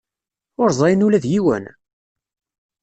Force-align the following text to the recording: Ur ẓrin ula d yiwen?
Ur 0.61 0.69
ẓrin 0.79 1.05
ula 1.05 1.23
d 1.23 1.25
yiwen? 1.31 1.65